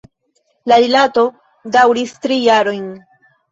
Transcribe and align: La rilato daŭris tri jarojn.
La 0.71 0.79
rilato 0.83 1.27
daŭris 1.77 2.17
tri 2.25 2.41
jarojn. 2.49 2.91